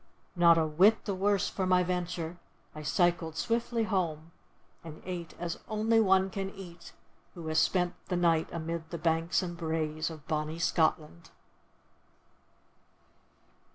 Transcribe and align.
Not 0.35 0.57
a 0.57 0.65
whit 0.65 1.05
the 1.05 1.13
worse 1.13 1.47
for 1.47 1.67
my 1.67 1.83
venture, 1.83 2.37
I 2.73 2.81
cycled 2.81 3.35
swiftly 3.37 3.83
home, 3.83 4.31
and 4.83 4.99
ate 5.05 5.35
as 5.39 5.59
only 5.67 5.99
one 5.99 6.31
can 6.31 6.49
eat 6.49 6.91
who 7.35 7.45
has 7.49 7.59
spent 7.59 7.93
the 8.07 8.15
night 8.17 8.49
amid 8.51 8.89
the 8.89 8.97
banks 8.97 9.43
and 9.43 9.55
braes 9.55 10.09
of 10.09 10.27
bonnie 10.27 10.57
Scotland. 10.57 11.29